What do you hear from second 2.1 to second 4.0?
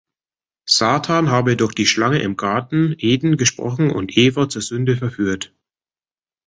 im Garten Eden gesprochen